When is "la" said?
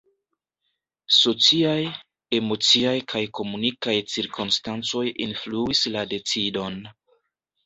5.99-6.09